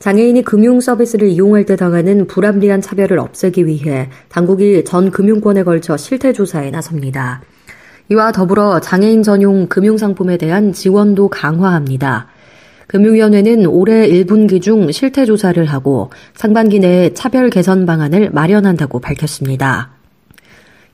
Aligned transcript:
장애인이 0.00 0.44
금융 0.44 0.80
서비스를 0.80 1.28
이용할 1.28 1.66
때 1.66 1.76
당하는 1.76 2.26
불합리한 2.26 2.80
차별을 2.80 3.18
없애기 3.18 3.66
위해 3.66 4.08
당국이 4.30 4.82
전 4.86 5.10
금융권에 5.10 5.62
걸쳐 5.62 5.98
실태 5.98 6.32
조사에 6.32 6.70
나섭니다. 6.70 7.42
이와 8.08 8.32
더불어 8.32 8.80
장애인 8.80 9.22
전용 9.22 9.66
금융 9.68 9.98
상품에 9.98 10.38
대한 10.38 10.72
지원도 10.72 11.28
강화합니다. 11.28 12.28
금융위원회는 12.86 13.66
올해 13.66 14.08
1분기 14.08 14.62
중 14.62 14.90
실태 14.90 15.26
조사를 15.26 15.62
하고 15.66 16.10
상반기 16.34 16.78
내에 16.78 17.12
차별 17.12 17.50
개선 17.50 17.84
방안을 17.84 18.30
마련한다고 18.30 19.00
밝혔습니다. 19.00 19.99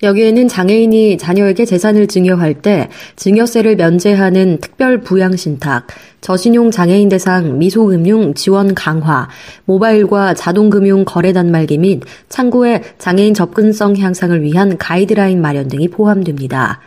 여기에는 0.03 0.49
장애인이 0.49 1.17
자녀에게 1.19 1.65
재산을 1.65 2.07
증여할 2.07 2.55
때 2.55 2.89
증여세를 3.17 3.77
면제하는 3.77 4.59
특별 4.61 5.01
부양 5.01 5.37
신탁, 5.37 5.87
저신용 6.21 6.71
장애인 6.71 7.09
대상 7.09 7.59
미소금융 7.59 8.35
지원 8.35 8.75
강화, 8.75 9.29
모바일과 9.65 10.35
자동금융 10.35 11.05
거래 11.05 11.33
단말기 11.33 11.79
및 11.79 12.03
창구의 12.29 12.83
장애인 12.99 13.33
접근성 13.33 13.97
향상을 13.97 14.43
위한 14.43 14.77
가이드라인 14.77 15.41
마련 15.41 15.69
등이 15.69 15.89
포함됩니다. 15.89 16.81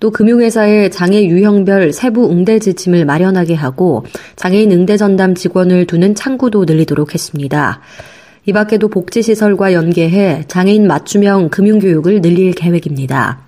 또 0.00 0.10
금융회사의 0.10 0.90
장애 0.90 1.24
유형별 1.24 1.92
세부 1.92 2.30
응대 2.30 2.60
지침을 2.60 3.04
마련하게 3.04 3.54
하고 3.54 4.04
장애인 4.36 4.70
응대 4.70 4.96
전담 4.96 5.34
직원을 5.34 5.86
두는 5.86 6.14
창구도 6.14 6.64
늘리도록 6.64 7.14
했습니다. 7.14 7.80
이 8.48 8.52
밖에도 8.54 8.88
복지시설과 8.88 9.74
연계해 9.74 10.44
장애인 10.48 10.86
맞춤형 10.86 11.50
금융교육을 11.50 12.22
늘릴 12.22 12.52
계획입니다. 12.52 13.40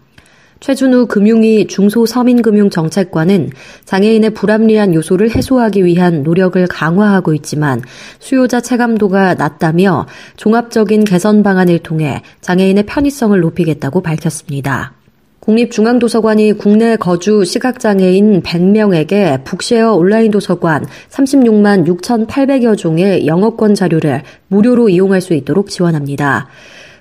최준우 0.61 1.07
금융위 1.07 1.69
중소서민금융정책관은 1.69 3.49
장애인의 3.87 4.35
불합리한 4.35 4.93
요소를 4.93 5.35
해소하기 5.35 5.87
위한 5.87 6.23
노력을 6.23 6.67
강화하고 6.67 7.33
있지만 7.33 7.81
수요자 8.19 8.61
체감도가 8.61 9.37
낮다며 9.37 10.07
종합적인 10.37 11.05
개선 11.05 11.43
방안을 11.43 11.79
통해 11.79 12.21
장애인의 12.43 12.85
편의성을 12.85 13.41
높이겠다고 13.41 14.03
밝혔습니다. 14.03 15.00
국립중앙도서관이 15.41 16.53
국내 16.53 16.97
거주 16.97 17.45
시각장애인 17.45 18.43
100명에게 18.43 19.43
북쉐어 19.45 19.95
온라인 19.95 20.31
도서관 20.31 20.85
36만 21.09 21.87
6,800여 21.87 22.77
종의 22.77 23.27
영어권 23.27 23.75
자료를 23.75 24.23
무료로 24.49 24.91
이용할 24.91 25.23
수 25.23 25.33
있도록 25.33 25.71
지원합니다. 25.71 26.49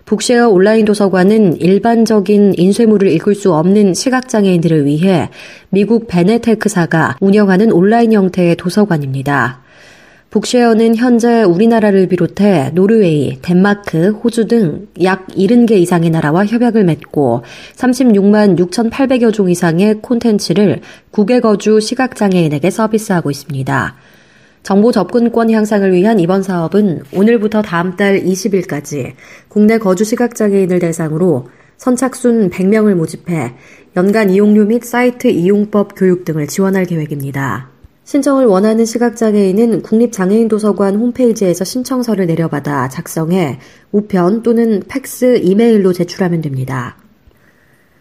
북쉐어 0.05 0.49
온라인 0.49 0.85
도서관은 0.85 1.57
일반적인 1.57 2.53
인쇄물을 2.57 3.11
읽을 3.11 3.35
수 3.35 3.53
없는 3.53 3.93
시각장애인들을 3.93 4.85
위해 4.85 5.29
미국 5.69 6.07
베네테크사가 6.07 7.17
운영하는 7.19 7.71
온라인 7.71 8.13
형태의 8.13 8.55
도서관입니다. 8.55 9.61
북쉐어는 10.30 10.95
현재 10.95 11.41
우리나라를 11.41 12.08
비롯해 12.08 12.72
노르웨이, 12.75 13.39
덴마크, 13.41 14.11
호주 14.11 14.47
등 14.47 14.89
약 15.02 15.27
70개 15.27 15.71
이상의 15.71 16.09
나라와 16.09 16.45
협약을 16.45 16.83
맺고 16.83 17.44
36만 17.75 18.59
6,800여 18.59 19.33
종 19.33 19.49
이상의 19.49 20.02
콘텐츠를 20.02 20.81
국외 21.11 21.39
거주 21.39 21.80
시각장애인에게 21.80 22.70
서비스하고 22.70 23.31
있습니다. 23.31 23.95
정보 24.61 24.92
접근권 24.92 25.49
향상을 25.49 25.92
위한 25.93 26.20
이번 26.20 26.43
사업은 26.43 27.03
오늘부터 27.14 27.61
다음 27.61 27.95
달 27.95 28.21
20일까지 28.21 29.14
국내 29.48 29.77
거주 29.77 30.03
시각장애인을 30.03 30.80
대상으로 30.80 31.48
선착순 31.77 32.49
100명을 32.49 32.93
모집해 32.93 33.53
연간 33.95 34.30
이용료 34.30 34.65
및 34.65 34.83
사이트 34.83 35.27
이용법 35.27 35.93
교육 35.95 36.26
등을 36.26 36.48
지원할 36.48 36.86
계획입니다. 36.86 37.78
신청을 38.09 38.47
원하는 38.47 38.86
시각장애인은 38.86 39.83
국립장애인도서관 39.83 40.95
홈페이지에서 40.95 41.64
신청서를 41.64 42.25
내려받아 42.25 42.89
작성해 42.89 43.59
우편 43.92 44.42
또는 44.42 44.81
팩스, 44.87 45.37
이메일로 45.43 45.93
제출하면 45.93 46.42
됩니다. 46.42 46.97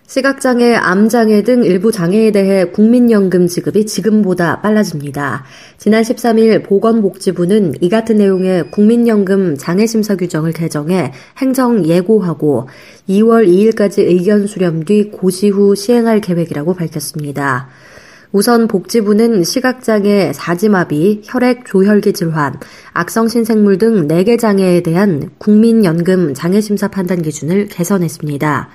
시각장애, 0.06 0.76
암장애 0.76 1.42
등 1.42 1.62
일부 1.62 1.92
장애에 1.92 2.30
대해 2.30 2.64
국민연금 2.64 3.48
지급이 3.48 3.84
지금보다 3.84 4.62
빨라집니다. 4.62 5.44
지난 5.76 6.02
13일 6.02 6.64
보건복지부는 6.64 7.74
이 7.82 7.90
같은 7.90 8.16
내용의 8.16 8.70
국민연금 8.70 9.58
장애심사 9.58 10.16
규정을 10.16 10.52
개정해 10.52 11.12
행정 11.36 11.84
예고하고 11.84 12.70
2월 13.10 13.46
2일까지 13.46 13.98
의견 13.98 14.46
수렴 14.46 14.86
뒤 14.86 15.10
고시 15.10 15.50
후 15.50 15.74
시행할 15.74 16.22
계획이라고 16.22 16.72
밝혔습니다. 16.72 17.68
우선 18.30 18.68
복지부는 18.68 19.42
시각장애, 19.42 20.32
사지마비, 20.34 21.22
혈액 21.24 21.64
조혈기 21.64 22.12
질환, 22.12 22.60
악성신생물 22.92 23.78
등 23.78 24.06
4개 24.06 24.38
장애에 24.38 24.82
대한 24.82 25.30
국민연금 25.38 26.34
장애심사 26.34 26.88
판단 26.88 27.22
기준을 27.22 27.68
개선했습니다. 27.68 28.68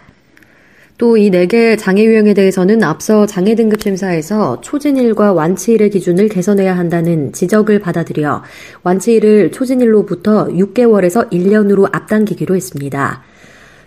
또 0.97 1.17
이 1.17 1.29
4개 1.29 1.77
장애 1.77 2.03
유형에 2.03 2.33
대해서는 2.33 2.83
앞서 2.83 3.25
장애 3.25 3.55
등급 3.55 3.81
심사에서 3.81 4.61
초진일과 4.61 5.33
완치일의 5.33 5.89
기준을 5.89 6.29
개선해야 6.29 6.77
한다는 6.77 7.33
지적을 7.33 7.79
받아들여 7.79 8.41
완치일을 8.83 9.51
초진일로부터 9.51 10.47
6개월에서 10.47 11.29
1년으로 11.31 11.89
앞당기기로 11.91 12.55
했습니다. 12.55 13.21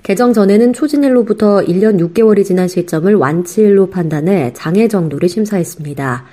개정 0.07 0.33
전에는 0.33 0.73
초진일로부터 0.73 1.63
1년 1.63 1.99
6개월이 1.99 2.45
지난 2.45 2.69
시점을 2.69 3.13
완치일로 3.13 3.91
판단해 3.91 4.53
장애 4.55 4.87
정도를 4.87 5.29
심사했습니다. 5.29 6.25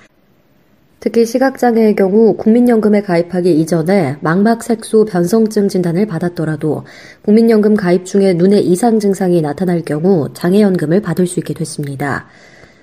특히 0.99 1.25
시각장애의 1.25 1.95
경우 1.95 2.37
국민연금에 2.37 3.01
가입하기 3.01 3.51
이전에 3.61 4.17
망막색소 4.21 5.05
변성증 5.05 5.69
진단을 5.69 6.05
받았더라도 6.05 6.83
국민연금 7.23 7.75
가입 7.75 8.05
중에 8.05 8.33
눈의 8.33 8.63
이상 8.63 8.99
증상이 8.99 9.41
나타날 9.41 9.81
경우 9.81 10.29
장애연금을 10.35 11.01
받을 11.01 11.25
수 11.25 11.39
있게 11.39 11.55
됐습니다. 11.55 12.27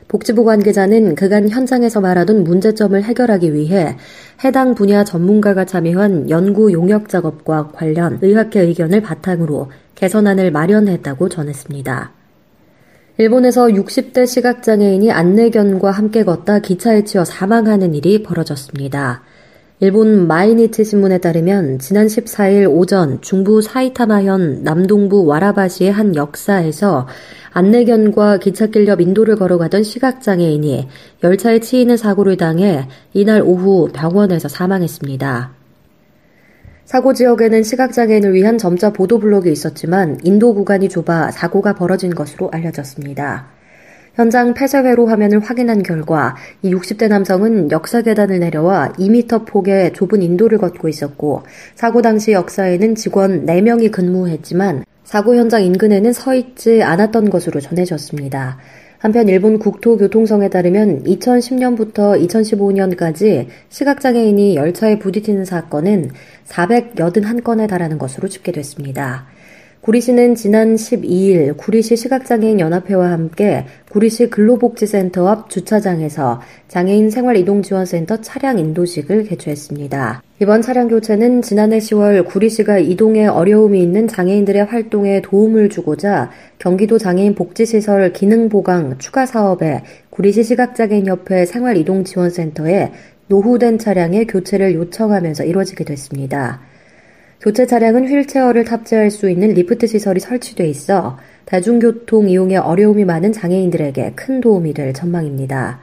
복지부 0.09 0.43
관계자는 0.43 1.15
그간 1.15 1.49
현장에서 1.49 2.01
말하던 2.01 2.43
문제점을 2.43 3.01
해결하기 3.01 3.55
위해 3.55 3.97
해당 4.43 4.75
분야 4.75 5.05
전문가가 5.05 5.65
참여한 5.65 6.31
연구 6.31 6.73
용역 6.73 7.09
작업과 7.09 7.69
관련 7.69 8.19
의학회 8.21 8.63
의견을 8.63 9.03
바탕으로 9.03 9.69
개선안을 10.01 10.51
마련했다고 10.51 11.29
전했습니다. 11.29 12.13
일본에서 13.19 13.67
60대 13.67 14.27
시각장애인이 14.27 15.13
안내견과 15.13 15.91
함께 15.91 16.25
걷다 16.25 16.61
기차에 16.61 17.05
치여 17.05 17.27
사망하는 17.27 17.95
일이 17.95 18.23
벌어졌습니다. 18.23 19.23
일본 19.81 20.27
마이니치 20.27 20.85
신문에 20.85 21.19
따르면 21.19 21.81
지난 21.81 22.07
14일 22.07 22.71
오전 22.71 23.21
중부 23.21 23.61
사이타마현 23.61 24.63
남동부 24.63 25.27
와라바시의 25.27 25.93
한 25.93 26.17
역사에서 26.17 27.07
안내견과 27.53 28.39
기찻길 28.39 28.89
옆 28.89 29.03
인도를 29.03 29.37
걸어가던 29.37 29.83
시각장애인이 29.83 30.89
열차에 31.23 31.61
치이는 31.61 31.99
사고를 31.99 32.39
당해 32.39 32.89
이날 33.13 33.43
오후 33.43 33.91
병원에서 33.93 34.49
사망했습니다. 34.49 35.60
사고 36.91 37.15
지역에는 37.15 37.63
시각장애인을 37.63 38.35
위한 38.35 38.59
점자 38.59 38.91
보도 38.91 39.21
블록이 39.21 39.53
있었지만 39.53 40.19
인도 40.25 40.53
구간이 40.55 40.89
좁아 40.89 41.31
사고가 41.31 41.73
벌어진 41.73 42.13
것으로 42.13 42.51
알려졌습니다. 42.51 43.47
현장 44.17 44.55
폐쇄회로 44.55 45.07
화면을 45.07 45.39
확인한 45.39 45.85
결과 45.85 46.35
이 46.63 46.75
60대 46.75 47.07
남성은 47.07 47.71
역사 47.71 48.03
계단을 48.03 48.41
내려와 48.41 48.95
2m 48.99 49.47
폭의 49.47 49.93
좁은 49.93 50.21
인도를 50.21 50.59
걷고 50.59 50.89
있었고 50.89 51.45
사고 51.77 52.03
당시 52.03 52.33
역사에는 52.33 52.97
직원 52.97 53.47
4명이 53.47 53.93
근무했지만 53.93 54.83
사고 55.05 55.37
현장 55.37 55.63
인근에는 55.63 56.13
서 56.13 56.35
있지 56.35 56.83
않았던 56.83 57.31
것으로 57.31 57.61
전해졌습니다. 57.61 58.59
한편 59.01 59.31
일본 59.31 59.59
국토교통성에 59.59 60.51
따르면 60.51 61.05
2010년부터 61.05 62.21
2015년까지 62.29 63.47
시각장애인이 63.71 64.57
열차에 64.57 64.99
부딪히는 64.99 65.47
사건은 65.47 66.11
481건에 66.47 67.67
달하는 67.67 67.97
것으로 67.97 68.29
집계됐습니다. 68.29 69.27
구리시는 69.83 70.35
지난 70.35 70.75
12일 70.75 71.57
구리시 71.57 71.97
시각장애인 71.97 72.61
연합회와 72.61 73.11
함께 73.11 73.65
구리시 73.91 74.29
근로복지센터 74.29 75.27
앞 75.27 75.49
주차장에서 75.49 76.43
장애인 76.69 77.09
생활이동지원센터 77.09 78.19
차량 78.21 78.59
인도식을 78.59 79.25
개최했습니다. 79.25 80.23
이번 80.43 80.61
차량 80.61 80.89
교체는 80.89 81.41
지난해 81.41 81.79
10월 81.79 82.27
구리시가 82.27 82.79
이동에 82.79 83.27
어려움이 83.27 83.83
있는 83.83 84.07
장애인들의 84.07 84.67
활동에 84.67 85.23
도움을 85.23 85.71
주고자 85.71 86.31
경기도 86.59 86.99
장애인 86.99 87.35
복지시설 87.35 88.13
기능 88.13 88.51
보강 88.51 88.99
추가 88.99 89.25
사업에 89.25 89.83
구리시 90.11 90.45
시각장애인협회 90.45 91.47
생활이동지원센터에 91.47 92.93
노후된 93.29 93.79
차량의 93.79 94.27
교체를 94.27 94.75
요청하면서 94.75 95.45
이뤄지게 95.45 95.85
됐습니다. 95.85 96.61
교체 97.41 97.67
차량은 97.67 98.07
휠체어를 98.07 98.65
탑재할 98.65 99.11
수 99.11 99.31
있는 99.31 99.55
리프트 99.55 99.87
시설이 99.87 100.21
설치돼 100.21 100.69
있어 100.69 101.19
대중교통 101.47 102.29
이용에 102.29 102.59
어려움이 102.59 103.07
많은 103.07 103.33
장애인들에게 103.33 104.13
큰 104.15 104.43
도움이 104.43 104.75
될 104.75 104.93
전망입니다. 104.93 105.81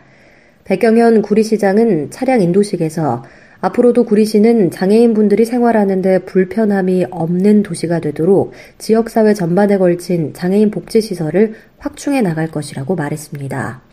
백경현 0.65 1.23
구리시장은 1.23 2.11
차량 2.11 2.41
인도식에서 2.41 3.23
앞으로도 3.59 4.05
구리시는 4.05 4.69
장애인분들이 4.69 5.45
생활하는데 5.45 6.19
불편함이 6.25 7.07
없는 7.09 7.63
도시가 7.63 8.01
되도록 8.01 8.53
지역사회 8.77 9.33
전반에 9.33 9.79
걸친 9.79 10.33
장애인 10.35 10.69
복지시설을 10.69 11.53
확충해 11.79 12.21
나갈 12.21 12.51
것이라고 12.51 12.95
말했습니다. 12.95 13.86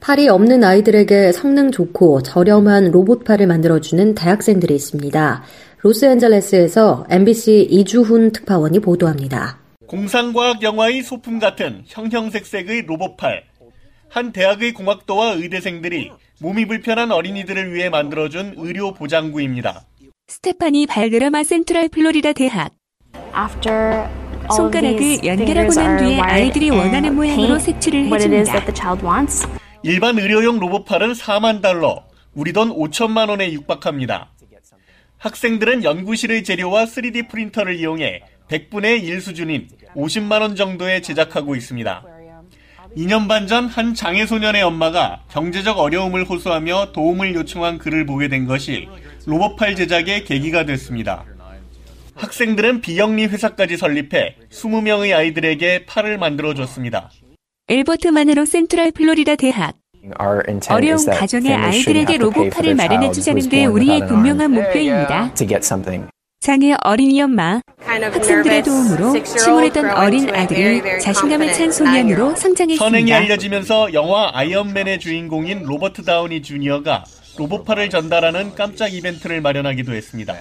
팔이 0.00 0.28
없는 0.28 0.62
아이들에게 0.62 1.32
성능 1.32 1.70
좋고 1.70 2.22
저렴한 2.22 2.90
로봇팔을 2.92 3.46
만들어주는 3.46 4.14
대학생들이 4.14 4.74
있습니다. 4.74 5.42
로스앤젤레스에서 5.82 7.06
MBC 7.10 7.68
이주훈 7.70 8.32
특파원이 8.32 8.80
보도합니다. 8.80 9.58
공상과학 9.86 10.62
영화의 10.62 11.02
소품 11.02 11.38
같은 11.38 11.82
형형색색의 11.86 12.82
로봇팔. 12.82 13.44
한 14.08 14.32
대학의 14.32 14.72
공학도와 14.72 15.32
의대생들이 15.32 16.10
몸이 16.40 16.66
불편한 16.66 17.10
어린이들을 17.10 17.74
위해 17.74 17.90
만들어준 17.90 18.54
의료 18.56 18.94
보장구입니다. 18.94 19.82
스테파니 20.28 20.86
발드라마 20.86 21.42
센트럴 21.42 21.88
플로리다 21.88 22.32
대학. 22.34 22.72
손가락을 24.54 25.24
연결하고 25.24 25.72
난 25.74 25.98
뒤에 25.98 26.20
아이들이 26.20 26.70
원하는 26.70 27.14
모양으로 27.14 27.58
색칠을 27.58 28.12
해줍니다. 28.12 28.64
일반 29.82 30.18
의료용 30.18 30.58
로봇팔은 30.58 31.12
4만 31.12 31.62
달러, 31.62 32.04
우리 32.34 32.52
돈 32.52 32.70
5천만 32.70 33.28
원에 33.28 33.52
육박합니다. 33.52 34.30
학생들은 35.18 35.82
연구실의 35.84 36.44
재료와 36.44 36.84
3D 36.84 37.28
프린터를 37.28 37.76
이용해 37.76 38.22
100분의 38.48 39.02
1 39.02 39.20
수준인 39.20 39.68
50만 39.94 40.40
원 40.40 40.54
정도에 40.56 41.00
제작하고 41.00 41.56
있습니다. 41.56 42.04
2년 42.96 43.28
반 43.28 43.46
전 43.46 43.66
한 43.66 43.94
장애 43.94 44.24
소년의 44.26 44.62
엄마가 44.62 45.22
경제적 45.30 45.78
어려움을 45.78 46.24
호소하며 46.24 46.92
도움을 46.92 47.34
요청한 47.34 47.78
글을 47.78 48.06
보게 48.06 48.28
된 48.28 48.46
것이 48.46 48.88
로봇팔 49.26 49.76
제작의 49.76 50.24
계기가 50.24 50.64
됐습니다. 50.64 51.24
학생들은 52.14 52.80
비영리 52.80 53.26
회사까지 53.26 53.76
설립해 53.76 54.36
20명의 54.50 55.14
아이들에게 55.14 55.86
팔을 55.86 56.18
만들어 56.18 56.54
줬습니다. 56.54 57.10
엘버트 57.70 58.08
마네로 58.08 58.46
센트럴 58.46 58.92
플로리다 58.92 59.36
대학 59.36 59.74
어려운 60.70 61.04
가정의 61.04 61.52
아이들에게 61.52 62.16
로봇팔을 62.16 62.74
마련해 62.74 63.12
주자는 63.12 63.46
게 63.50 63.66
우리의 63.66 64.06
분명한 64.06 64.52
목표입니다. 64.52 65.34
장애 66.40 66.74
어린이 66.82 67.20
엄마, 67.20 67.60
학생들의 67.84 68.62
도움으로 68.62 69.22
침울했던 69.22 69.90
어린 69.90 70.34
아들이 70.34 70.80
자신감을 71.00 71.52
찬 71.52 71.70
소년으로 71.70 72.36
성장했습니다. 72.36 72.82
선행이 72.82 73.12
알려지면서 73.12 73.92
영화 73.92 74.30
아이언맨의 74.32 74.98
주인공인 75.00 75.64
로버트 75.64 76.04
다우니 76.04 76.40
주니어가 76.40 77.04
로봇팔을 77.36 77.90
전달하는 77.90 78.54
깜짝 78.54 78.94
이벤트를 78.94 79.42
마련하기도 79.42 79.92
했습니다. 79.92 80.34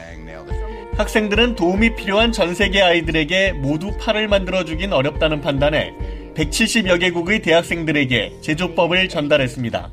학생들은 0.95 1.55
도움이 1.55 1.95
필요한 1.95 2.31
전 2.31 2.55
세계 2.55 2.81
아이들에게 2.81 3.51
모두 3.53 3.91
팔을 3.99 4.29
만들어 4.29 4.63
주긴 4.63 4.93
어렵다는 4.93 5.41
판단에 5.41 5.93
170여 6.37 6.99
개국의 6.99 7.41
대학생들에게 7.41 8.33
제조법을 8.41 9.09
전달했습니다. 9.09 9.89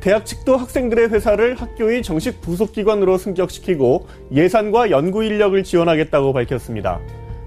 대학 0.00 0.26
측도 0.26 0.56
학생들의 0.56 1.10
회사를 1.10 1.54
학교의 1.54 2.02
정식 2.02 2.40
부속기관으로 2.40 3.16
승격시키고 3.16 4.08
예산과 4.34 4.90
연구 4.90 5.22
인력을 5.22 5.62
지원하겠다고 5.62 6.32
밝혔습니다. 6.32 6.98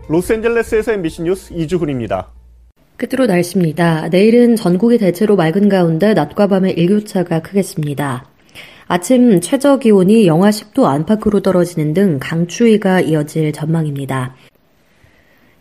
로스앤젤레스에서 0.07 0.93
MBC 0.93 1.23
뉴스 1.23 1.53
이주훈입니다. 1.53 2.31
끝으로 2.95 3.25
날씨입니다. 3.25 4.07
내일은 4.07 4.55
전국이 4.55 4.97
대체로 4.97 5.35
맑은 5.35 5.67
가운데 5.67 6.13
낮과 6.13 6.47
밤의 6.47 6.73
일교차가 6.73 7.41
크겠습니다. 7.41 8.29
아침 8.87 9.41
최저 9.41 9.79
기온이 9.79 10.25
영하 10.25 10.51
10도 10.51 10.85
안팎으로 10.85 11.41
떨어지는 11.41 11.93
등 11.93 12.19
강추위가 12.21 13.01
이어질 13.01 13.51
전망입니다. 13.51 14.35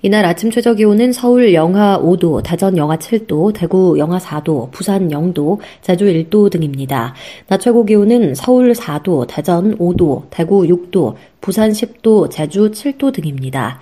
이날 0.04 0.26
아침 0.26 0.50
최저 0.50 0.74
기온은 0.74 1.14
서울 1.14 1.54
영하 1.54 1.98
5도, 1.98 2.42
대전 2.44 2.76
영하 2.76 2.98
7도, 2.98 3.54
대구 3.54 3.98
영하 3.98 4.18
4도, 4.18 4.70
부산 4.70 5.08
0도, 5.08 5.60
제주 5.80 6.04
1도 6.04 6.50
등입니다. 6.50 7.14
낮 7.46 7.56
최고 7.58 7.86
기온은 7.86 8.34
서울 8.34 8.72
4도, 8.72 9.26
대전 9.26 9.74
5도, 9.78 10.24
대구 10.28 10.64
6도, 10.64 11.14
부산 11.40 11.70
10도, 11.70 12.30
제주 12.30 12.70
7도 12.70 13.14
등입니다. 13.14 13.80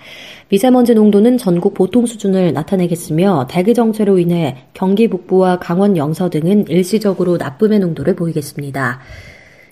미세먼지 0.49 0.95
농도는 0.95 1.39
전국 1.39 1.75
보통 1.75 2.07
수준을 2.07 2.53
나타내겠으며 2.53 3.49
대기 3.51 3.75
정체로 3.75 4.21
인해 4.21 4.59
경기 4.75 5.09
북부와 5.09 5.59
강원 5.59 5.97
영서 5.97 6.31
등은 6.31 6.69
일시적으로 6.69 7.37
나쁨의 7.37 7.81
농도를 7.81 8.15
보이겠습니다. 8.15 9.01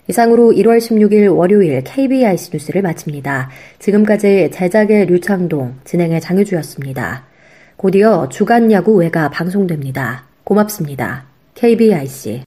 이상으로 0.07 0.51
1월 0.51 0.77
16일 0.77 1.35
월요일 1.35 1.83
KBIC 1.83 2.51
뉴스를 2.53 2.81
마칩니다. 2.81 3.49
지금까지 3.79 4.49
제작의 4.51 5.05
류창동, 5.05 5.75
진행의 5.83 6.21
장유주였습니다. 6.21 7.25
곧이어 7.77 8.29
주간 8.29 8.71
야구 8.71 8.95
외가 8.95 9.29
방송됩니다. 9.29 10.25
고맙습니다. 10.43 11.25
KBIC 11.55 12.43